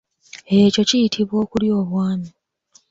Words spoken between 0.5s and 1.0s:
Ekyo